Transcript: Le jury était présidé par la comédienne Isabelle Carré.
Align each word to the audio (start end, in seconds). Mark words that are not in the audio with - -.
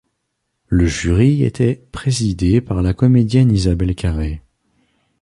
Le 0.65 0.87
jury 0.87 1.43
était 1.43 1.75
présidé 1.91 2.59
par 2.59 2.81
la 2.81 2.95
comédienne 2.95 3.51
Isabelle 3.51 3.93
Carré. 3.93 4.41